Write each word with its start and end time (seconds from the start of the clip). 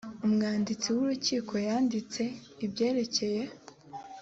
umwanditsi 0.25 0.87
w 0.95 0.97
urukiko 1.03 1.53
yandika 1.67 2.23
ibyerekeye 2.65 3.43